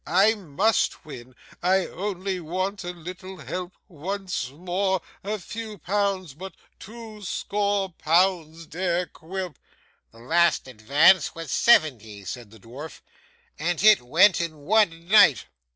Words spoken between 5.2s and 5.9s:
a few